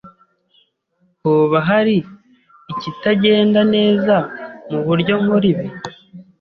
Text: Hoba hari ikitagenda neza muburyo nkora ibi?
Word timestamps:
Hoba 1.21 1.57
hari 1.69 1.95
ikitagenda 2.71 3.61
neza 3.75 4.15
muburyo 4.69 5.13
nkora 5.21 5.45
ibi? 5.53 5.67